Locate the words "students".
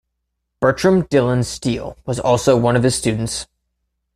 2.95-3.45